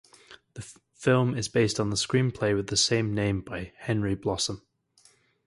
[0.55, 0.63] The
[0.95, 4.63] film is based on the screenplay with the same name by Henry Blossom.